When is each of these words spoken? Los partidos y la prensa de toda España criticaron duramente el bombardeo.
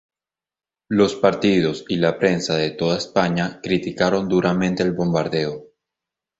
Los 0.89 1.15
partidos 1.15 1.85
y 1.87 1.97
la 1.97 2.17
prensa 2.17 2.55
de 2.55 2.71
toda 2.71 2.97
España 2.97 3.59
criticaron 3.61 4.27
duramente 4.27 4.81
el 4.81 4.93
bombardeo. 4.93 5.67